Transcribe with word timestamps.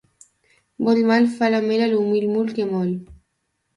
Molt 0.87 1.03
mal 1.11 1.27
fa 1.35 1.49
la 1.55 1.61
mel 1.67 1.85
a 1.89 1.91
l'humil 1.91 2.27
mul 2.33 2.51
que 2.57 2.67
mol. 2.75 2.91